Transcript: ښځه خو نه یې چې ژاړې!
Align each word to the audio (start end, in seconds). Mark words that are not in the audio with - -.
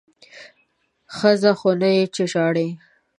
ښځه 1.15 1.51
خو 1.59 1.69
نه 1.81 1.89
یې 1.95 2.03
چې 2.15 2.23
ژاړې! 2.31 2.67